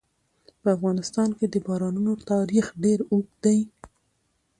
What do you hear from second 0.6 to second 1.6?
په افغانستان کې د